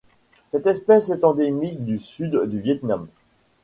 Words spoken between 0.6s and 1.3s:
espèce est